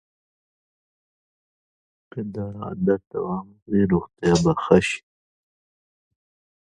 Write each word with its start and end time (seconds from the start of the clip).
که 2.11 2.21
دا 2.33 2.45
عادت 2.63 3.01
دوام 3.11 3.45
وکړي 3.55 3.81
روغتیا 3.91 4.33
به 4.43 4.53
ښه 4.63 4.79
شي. 4.87 5.01